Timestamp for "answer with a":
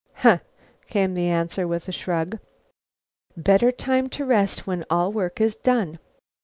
1.27-1.91